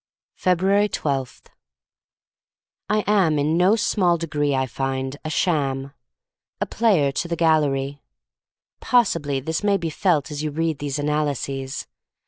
f 0.35 0.45
ebruaris 0.57 0.89
12 0.93 1.43
«I 2.89 3.01
AM 3.05 3.37
in 3.37 3.55
no 3.55 3.75
small 3.75 4.17
degree, 4.17 4.55
I 4.55 4.65
find, 4.65 5.15
a 5.23 5.29
sham— 5.29 5.93
a 6.59 6.65
player 6.65 7.11
to 7.11 7.27
the 7.27 7.35
gallery. 7.35 8.01
Possibly 8.79 9.39
this 9.41 9.63
may 9.63 9.77
be 9.77 9.91
felt 9.91 10.31
as 10.31 10.41
you 10.41 10.49
read 10.49 10.79
these 10.79 10.97
analyses. 10.97 11.85